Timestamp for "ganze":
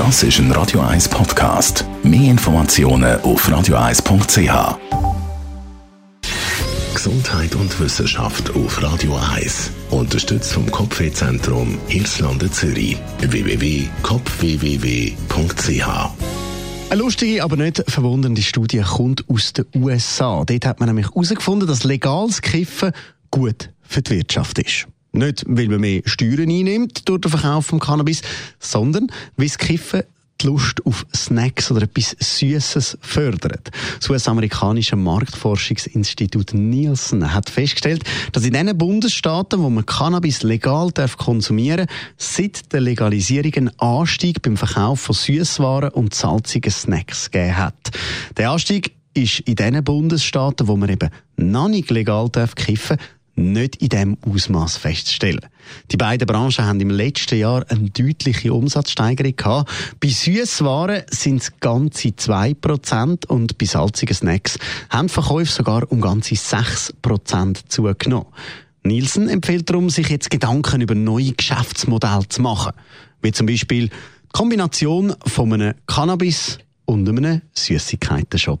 61.60-62.08, 66.00-66.34